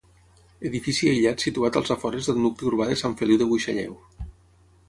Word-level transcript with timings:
Edifici 0.69 1.09
aïllat 1.11 1.45
situat 1.47 1.77
als 1.81 1.93
afores 1.97 2.31
del 2.31 2.39
nucli 2.47 2.69
urbà 2.73 2.89
de 2.93 2.99
Sant 3.03 3.17
Feliu 3.21 3.41
de 3.43 3.49
Buixalleu. 3.53 3.95